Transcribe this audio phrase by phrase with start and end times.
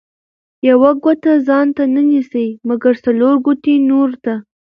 [0.35, 4.33] ـ يوه ګوته ځانته نه نيسي، مګر څلور ګوتې نورو ته.